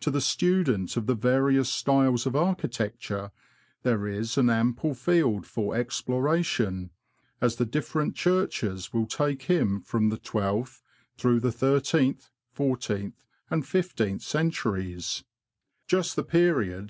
To 0.00 0.10
the 0.10 0.20
student 0.20 0.98
of 0.98 1.06
the 1.06 1.14
various 1.14 1.70
styles 1.70 2.26
of 2.26 2.36
architecture 2.36 3.30
there 3.84 4.06
is 4.06 4.36
an 4.36 4.50
ample 4.50 4.92
field 4.92 5.46
for 5.46 5.74
exploration, 5.74 6.90
as 7.40 7.56
the 7.56 7.64
different 7.64 8.14
churches 8.14 8.92
will 8.92 9.06
take 9.06 9.44
him 9.44 9.80
from 9.80 10.10
the 10.10 10.18
twelfth, 10.18 10.82
through 11.16 11.40
the 11.40 11.52
thirteenth, 11.52 12.28
fourteenth, 12.50 13.24
and 13.48 13.66
fifteenth 13.66 14.20
centuries— 14.20 15.24
just 15.88 16.16
the 16.16 16.22
period 16.22 16.50
INTRODUCTORY. 16.64 16.80